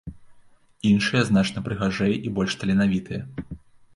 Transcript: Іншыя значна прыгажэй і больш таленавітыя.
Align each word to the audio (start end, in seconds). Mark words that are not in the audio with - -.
Іншыя 0.91 1.19
значна 1.29 1.61
прыгажэй 1.67 2.13
і 2.29 2.33
больш 2.37 2.57
таленавітыя. 2.61 3.21